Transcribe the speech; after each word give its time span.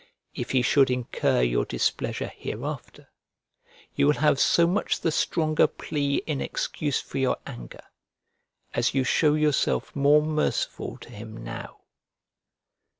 If 0.33 0.49
he 0.49 0.63
should 0.63 0.89
incur 0.89 1.43
your 1.43 1.63
displeasure 1.63 2.31
hereafter, 2.35 3.09
you 3.93 4.07
will 4.07 4.15
have 4.15 4.39
so 4.39 4.65
much 4.65 5.01
the 5.01 5.11
stronger 5.11 5.67
plea 5.67 6.23
in 6.25 6.41
excuse 6.41 6.99
for 6.99 7.19
your 7.19 7.37
anger 7.45 7.83
as 8.73 8.95
you 8.95 9.03
show 9.03 9.35
yourself 9.35 9.95
more 9.95 10.23
merciful 10.23 10.97
to 11.01 11.11
him 11.11 11.43
now. 11.43 11.81